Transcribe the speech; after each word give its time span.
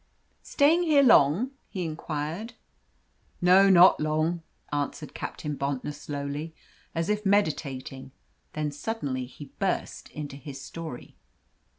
"Staying 0.41 0.81
here 0.81 1.03
long?" 1.03 1.51
he 1.69 1.85
inquired. 1.85 2.53
"No, 3.39 3.69
not 3.69 3.99
long," 3.99 4.41
answered 4.73 5.13
Captain 5.13 5.55
Bontnor 5.55 5.91
slowly, 5.93 6.55
as 6.95 7.07
if 7.07 7.23
meditating; 7.23 8.09
then 8.53 8.71
suddenly 8.71 9.27
he 9.27 9.53
burst 9.59 10.09
into 10.09 10.37
his 10.37 10.59
story. 10.59 11.17